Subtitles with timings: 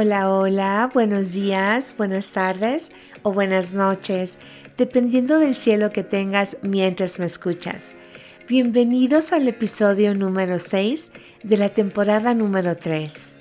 [0.00, 4.38] Hola, hola, buenos días, buenas tardes o buenas noches,
[4.76, 7.96] dependiendo del cielo que tengas mientras me escuchas.
[8.48, 11.10] Bienvenidos al episodio número 6
[11.42, 13.32] de la temporada número 3.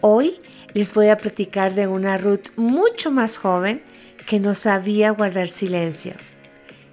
[0.00, 0.40] Hoy
[0.74, 3.80] les voy a platicar de una Ruth mucho más joven
[4.26, 6.14] que no sabía guardar silencio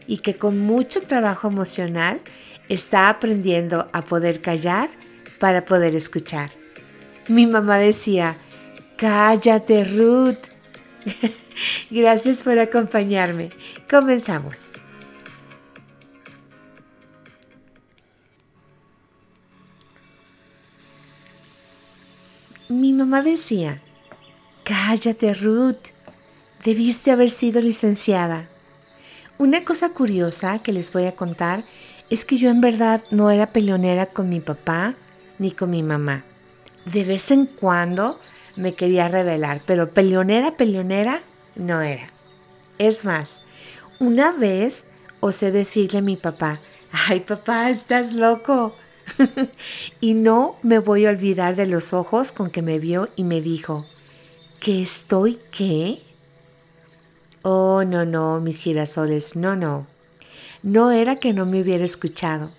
[0.05, 2.21] y que con mucho trabajo emocional
[2.67, 4.91] está aprendiendo a poder callar
[5.39, 6.51] para poder escuchar.
[7.27, 8.37] Mi mamá decía,
[8.99, 10.49] Cállate, Ruth.
[11.89, 13.49] Gracias por acompañarme.
[13.89, 14.73] Comenzamos.
[22.67, 23.81] Mi mamá decía,
[24.65, 25.93] Cállate, Ruth.
[26.65, 28.49] Debiste haber sido licenciada.
[29.37, 31.63] Una cosa curiosa que les voy a contar
[32.09, 34.95] es que yo en verdad no era peleonera con mi papá
[35.37, 36.25] ni con mi mamá.
[36.83, 38.19] De vez en cuando
[38.55, 41.21] me quería revelar, pero peleonera, peleonera
[41.55, 42.09] no era.
[42.77, 43.41] Es más,
[43.99, 44.85] una vez
[45.19, 46.59] osé decirle a mi papá,
[46.91, 48.75] ay papá, estás loco.
[50.01, 53.41] y no me voy a olvidar de los ojos con que me vio y me
[53.41, 53.85] dijo,
[54.59, 55.99] ¿que estoy qué?
[57.41, 59.87] Oh, no, no, mis girasoles, no, no.
[60.61, 62.51] No era que no me hubiera escuchado,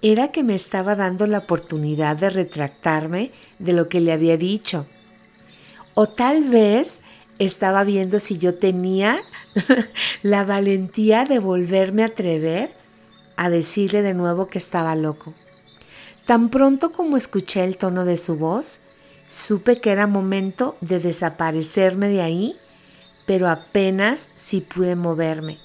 [0.00, 4.86] era que me estaba dando la oportunidad de retractarme de lo que le había dicho.
[5.94, 7.00] O tal vez
[7.38, 9.20] estaba viendo si yo tenía
[10.22, 12.74] la valentía de volverme a atrever
[13.36, 15.34] a decirle de nuevo que estaba loco.
[16.26, 18.80] Tan pronto como escuché el tono de su voz,
[19.28, 22.56] supe que era momento de desaparecerme de ahí,
[23.26, 25.58] pero apenas si pude moverme.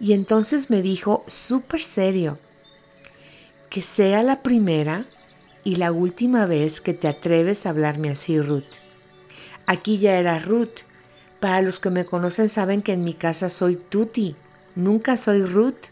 [0.00, 2.38] Y entonces me dijo súper serio,
[3.70, 5.06] que sea la primera
[5.64, 8.83] y la última vez que te atreves a hablarme así, Ruth.
[9.66, 10.82] Aquí ya era Ruth.
[11.40, 14.34] Para los que me conocen saben que en mi casa soy Tuti,
[14.74, 15.90] nunca soy Ruth.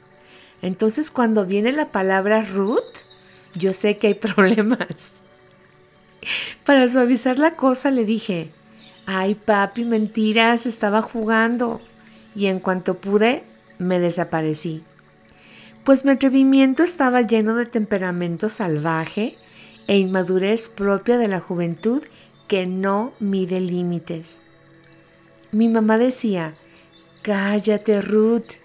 [0.63, 3.05] Entonces cuando viene la palabra Ruth,
[3.55, 5.13] yo sé que hay problemas.
[6.65, 8.51] Para suavizar la cosa le dije,
[9.07, 11.81] ay papi, mentiras, estaba jugando.
[12.35, 13.43] Y en cuanto pude,
[13.79, 14.83] me desaparecí.
[15.85, 19.37] Pues mi atrevimiento estaba lleno de temperamento salvaje
[19.89, 22.03] e inmadurez propia de la juventud
[22.53, 24.43] que no mide límites.
[25.53, 26.55] Mi mamá decía,
[27.23, 28.59] cállate Ruth.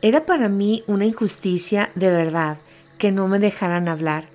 [0.00, 2.58] Era para mí una injusticia de verdad
[2.98, 4.26] que no me dejaran hablar.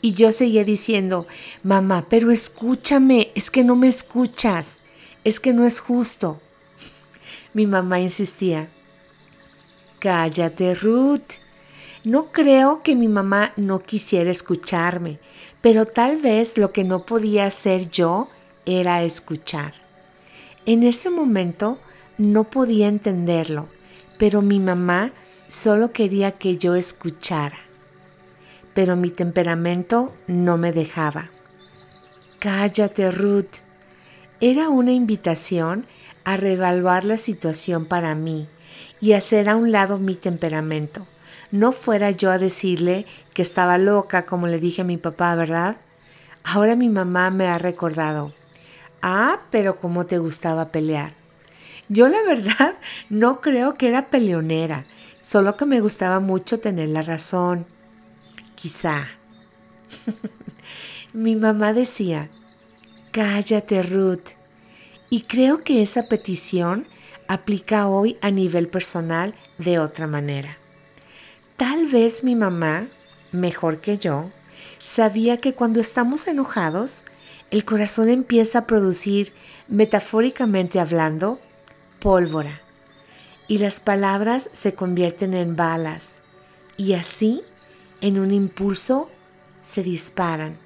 [0.00, 1.26] Y yo seguía diciendo,
[1.62, 4.78] mamá, pero escúchame, es que no me escuchas,
[5.22, 6.40] es que no es justo.
[7.52, 8.68] Mi mamá insistía,
[9.98, 11.34] cállate Ruth.
[12.04, 15.18] No creo que mi mamá no quisiera escucharme,
[15.60, 18.28] pero tal vez lo que no podía hacer yo
[18.66, 19.74] era escuchar.
[20.66, 21.78] En ese momento
[22.18, 23.68] no podía entenderlo,
[24.18, 25.12] pero mi mamá
[25.48, 27.58] solo quería que yo escuchara.
[28.74, 31.28] Pero mi temperamento no me dejaba.
[32.38, 33.58] Cállate, Ruth.
[34.40, 35.86] Era una invitación
[36.24, 38.48] a reevaluar la situación para mí
[39.00, 41.06] y hacer a un lado mi temperamento
[41.52, 45.76] no fuera yo a decirle que estaba loca como le dije a mi papá, ¿verdad?
[46.44, 48.32] Ahora mi mamá me ha recordado.
[49.02, 51.14] Ah, pero cómo te gustaba pelear.
[51.88, 52.74] Yo la verdad
[53.08, 54.84] no creo que era peleonera,
[55.22, 57.66] solo que me gustaba mucho tener la razón.
[58.54, 59.08] Quizá.
[61.12, 62.28] mi mamá decía,
[63.10, 64.36] cállate Ruth.
[65.12, 66.86] Y creo que esa petición
[67.26, 70.59] aplica hoy a nivel personal de otra manera.
[71.60, 72.86] Tal vez mi mamá,
[73.32, 74.30] mejor que yo,
[74.82, 77.04] sabía que cuando estamos enojados,
[77.50, 79.34] el corazón empieza a producir,
[79.68, 81.38] metafóricamente hablando,
[81.98, 82.62] pólvora,
[83.46, 86.22] y las palabras se convierten en balas,
[86.78, 87.42] y así,
[88.00, 89.10] en un impulso,
[89.62, 90.56] se disparan.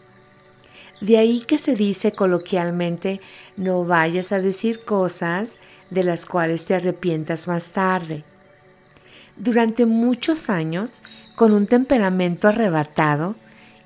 [1.01, 3.21] De ahí que se dice coloquialmente,
[3.57, 5.59] no vayas a decir cosas
[5.91, 8.23] de las cuales te arrepientas más tarde.
[9.37, 11.03] Durante muchos años,
[11.35, 13.35] con un temperamento arrebatado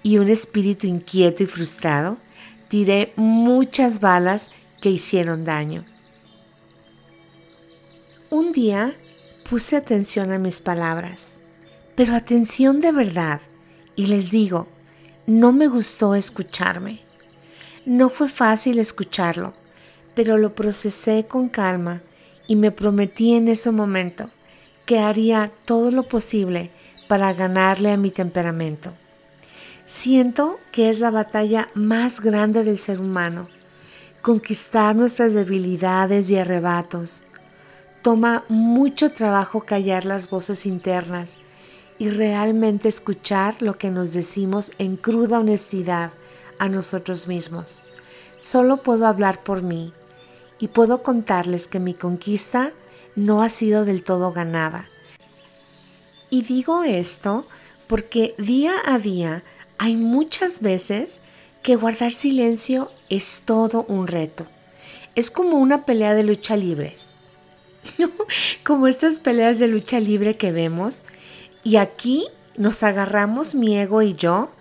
[0.03, 2.19] y un espíritu inquieto y frustrado,
[2.69, 4.51] tiré muchas balas
[4.83, 5.85] que hicieron daño.
[8.31, 8.95] Un día
[9.49, 11.39] puse atención a mis palabras,
[11.97, 13.41] pero atención de verdad,
[13.97, 14.69] y les digo,
[15.27, 17.01] no me gustó escucharme.
[17.87, 19.55] No fue fácil escucharlo,
[20.15, 22.03] pero lo procesé con calma
[22.47, 24.31] y me prometí en ese momento
[24.89, 26.71] que haría todo lo posible
[27.09, 28.91] para ganarle a mi temperamento.
[29.85, 33.51] Siento que es la batalla más grande del ser humano.
[34.23, 37.25] conquistar nuestras debilidades y arrebatos.
[38.03, 41.39] Toma mucho trabajo callar las voces internas
[41.99, 46.13] y realmente escuchar lo que nos decimos en cruda honestidad
[46.59, 47.83] a nosotros mismos.
[48.41, 49.93] Solo puedo hablar por mí
[50.59, 52.73] y puedo contarles que mi conquista
[53.19, 54.89] no ha sido del todo ganada.
[56.31, 57.47] Y digo esto
[57.87, 59.43] porque día a día
[59.77, 61.21] hay muchas veces
[61.63, 64.47] que guardar silencio es todo un reto.
[65.15, 67.15] Es como una pelea de lucha libres.
[68.65, 71.03] como estas peleas de lucha libre que vemos.
[71.65, 72.27] Y aquí
[72.57, 74.53] nos agarramos mi ego y yo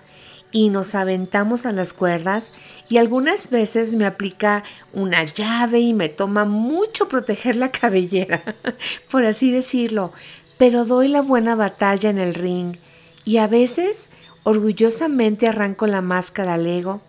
[0.51, 2.53] y nos aventamos a las cuerdas
[2.89, 4.63] y algunas veces me aplica
[4.93, 8.43] una llave y me toma mucho proteger la cabellera,
[9.11, 10.13] por así decirlo,
[10.57, 12.77] pero doy la buena batalla en el ring
[13.25, 14.07] y a veces
[14.43, 17.01] orgullosamente arranco la máscara al ego,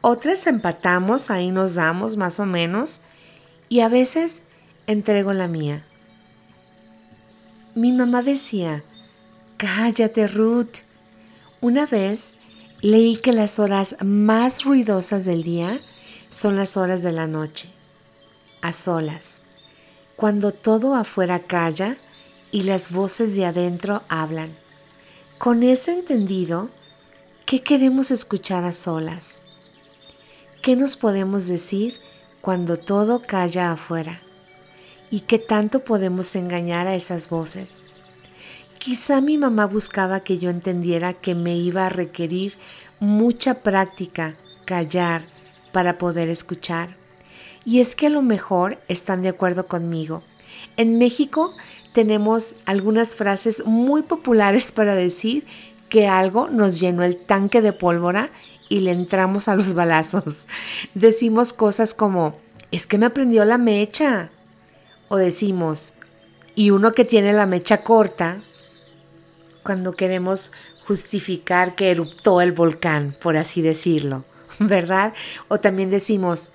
[0.00, 3.02] otras empatamos, ahí nos damos más o menos
[3.68, 4.42] y a veces
[4.86, 5.84] entrego la mía.
[7.74, 8.82] Mi mamá decía,
[9.58, 10.78] cállate Ruth.
[11.60, 12.34] Una vez
[12.82, 15.80] leí que las horas más ruidosas del día
[16.30, 17.68] son las horas de la noche,
[18.62, 19.42] a solas,
[20.16, 21.96] cuando todo afuera calla
[22.50, 24.54] y las voces de adentro hablan.
[25.38, 26.70] Con ese entendido,
[27.46, 29.40] ¿qué queremos escuchar a solas?
[30.62, 31.98] ¿Qué nos podemos decir
[32.40, 34.22] cuando todo calla afuera?
[35.10, 37.82] ¿Y qué tanto podemos engañar a esas voces?
[38.80, 42.54] Quizá mi mamá buscaba que yo entendiera que me iba a requerir
[42.98, 45.24] mucha práctica callar
[45.70, 46.96] para poder escuchar.
[47.66, 50.22] Y es que a lo mejor están de acuerdo conmigo.
[50.78, 51.54] En México
[51.92, 55.44] tenemos algunas frases muy populares para decir
[55.90, 58.30] que algo nos llenó el tanque de pólvora
[58.70, 60.48] y le entramos a los balazos.
[60.94, 62.40] Decimos cosas como,
[62.70, 64.30] es que me aprendió la mecha.
[65.08, 65.92] O decimos,
[66.54, 68.42] y uno que tiene la mecha corta,
[69.62, 70.52] cuando queremos
[70.86, 74.24] justificar que eruptó el volcán, por así decirlo,
[74.58, 75.14] ¿verdad?
[75.48, 76.50] O también decimos,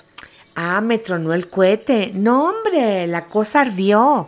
[0.55, 2.11] ah, me tronó el cohete.
[2.13, 4.27] No, hombre, la cosa ardió.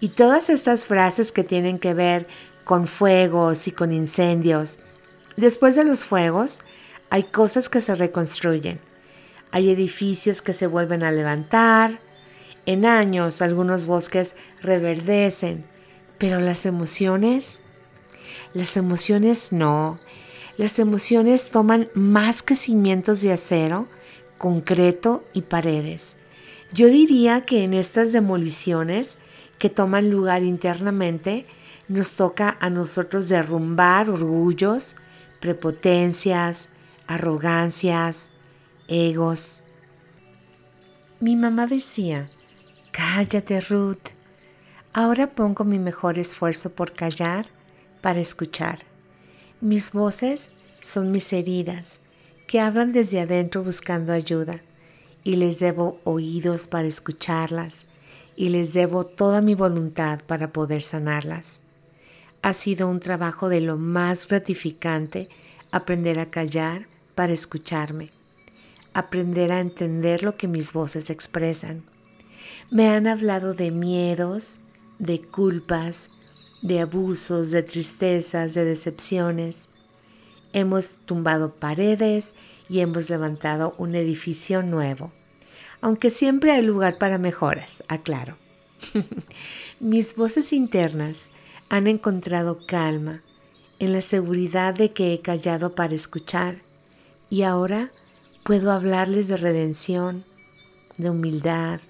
[0.00, 2.26] Y todas estas frases que tienen que ver
[2.64, 4.78] con fuegos y con incendios.
[5.36, 6.60] Después de los fuegos,
[7.10, 8.80] hay cosas que se reconstruyen.
[9.52, 12.00] Hay edificios que se vuelven a levantar.
[12.66, 15.64] En años algunos bosques reverdecen.
[16.18, 17.60] Pero las emociones
[18.56, 19.98] las emociones no.
[20.56, 23.86] Las emociones toman más que cimientos de acero,
[24.38, 26.16] concreto y paredes.
[26.72, 29.18] Yo diría que en estas demoliciones
[29.58, 31.46] que toman lugar internamente,
[31.88, 34.96] nos toca a nosotros derrumbar orgullos,
[35.40, 36.68] prepotencias,
[37.06, 38.32] arrogancias,
[38.88, 39.62] egos.
[41.20, 42.28] Mi mamá decía,
[42.90, 44.10] cállate Ruth,
[44.92, 47.46] ahora pongo mi mejor esfuerzo por callar
[48.00, 48.80] para escuchar.
[49.60, 52.00] Mis voces son mis heridas
[52.46, 54.60] que hablan desde adentro buscando ayuda
[55.24, 57.86] y les debo oídos para escucharlas
[58.36, 61.60] y les debo toda mi voluntad para poder sanarlas.
[62.42, 65.28] Ha sido un trabajo de lo más gratificante
[65.72, 68.10] aprender a callar para escucharme,
[68.94, 71.82] aprender a entender lo que mis voces expresan.
[72.70, 74.60] Me han hablado de miedos,
[74.98, 76.10] de culpas,
[76.66, 79.68] de abusos, de tristezas, de decepciones.
[80.52, 82.34] Hemos tumbado paredes
[82.68, 85.12] y hemos levantado un edificio nuevo,
[85.80, 88.36] aunque siempre hay lugar para mejoras, aclaro.
[89.80, 91.30] Mis voces internas
[91.68, 93.22] han encontrado calma
[93.78, 96.62] en la seguridad de que he callado para escuchar
[97.30, 97.92] y ahora
[98.42, 100.24] puedo hablarles de redención,
[100.96, 101.80] de humildad,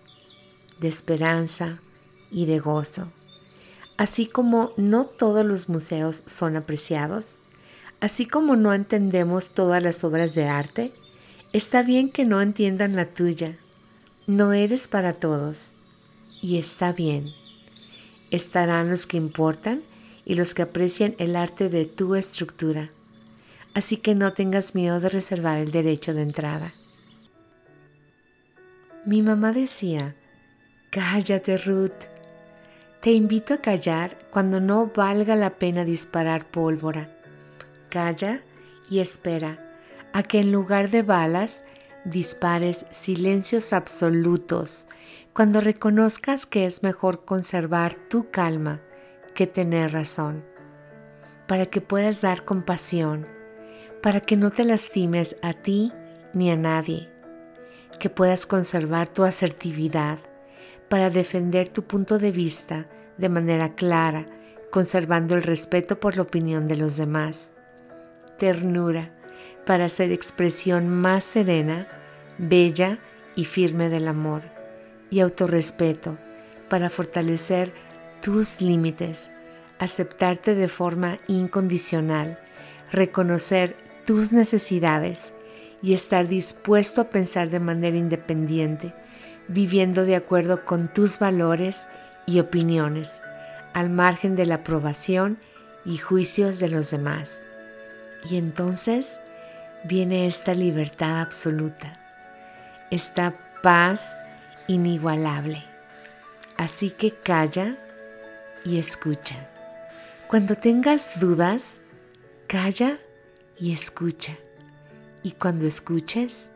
[0.80, 1.80] de esperanza
[2.30, 3.10] y de gozo.
[3.96, 7.38] Así como no todos los museos son apreciados,
[8.00, 10.92] así como no entendemos todas las obras de arte,
[11.52, 13.56] está bien que no entiendan la tuya.
[14.26, 15.72] No eres para todos.
[16.42, 17.32] Y está bien.
[18.30, 19.82] Estarán los que importan
[20.26, 22.90] y los que aprecian el arte de tu estructura.
[23.72, 26.74] Así que no tengas miedo de reservar el derecho de entrada.
[29.06, 30.16] Mi mamá decía,
[30.90, 32.15] cállate Ruth,
[33.06, 37.08] te invito a callar cuando no valga la pena disparar pólvora.
[37.88, 38.42] Calla
[38.90, 39.60] y espera
[40.12, 41.62] a que en lugar de balas
[42.04, 44.88] dispares silencios absolutos
[45.32, 48.80] cuando reconozcas que es mejor conservar tu calma
[49.36, 50.44] que tener razón,
[51.46, 53.28] para que puedas dar compasión,
[54.02, 55.92] para que no te lastimes a ti
[56.34, 57.08] ni a nadie.
[58.00, 60.18] que puedas conservar tu asertividad
[60.88, 62.86] para defender tu punto de vista
[63.18, 64.26] de manera clara,
[64.70, 67.52] conservando el respeto por la opinión de los demás.
[68.38, 69.10] Ternura
[69.66, 71.88] para ser expresión más serena,
[72.38, 72.98] bella
[73.34, 74.42] y firme del amor.
[75.10, 76.18] Y autorrespeto
[76.68, 77.72] para fortalecer
[78.20, 79.30] tus límites,
[79.78, 82.38] aceptarte de forma incondicional,
[82.90, 85.32] reconocer tus necesidades
[85.82, 88.94] y estar dispuesto a pensar de manera independiente,
[89.48, 91.86] viviendo de acuerdo con tus valores
[92.26, 93.22] y opiniones,
[93.72, 95.38] al margen de la aprobación
[95.84, 97.46] y juicios de los demás.
[98.28, 99.20] Y entonces
[99.84, 102.00] viene esta libertad absoluta,
[102.90, 104.16] esta paz
[104.66, 105.62] inigualable.
[106.56, 107.76] Así que calla
[108.64, 109.36] y escucha.
[110.26, 111.80] Cuando tengas dudas,
[112.48, 112.98] calla
[113.58, 114.36] y escucha.
[115.22, 116.50] Y cuando escuches,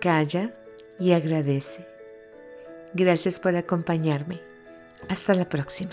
[0.00, 0.54] calla
[1.00, 1.86] y agradece.
[2.94, 4.51] Gracias por acompañarme.
[5.08, 5.92] Hasta la próxima.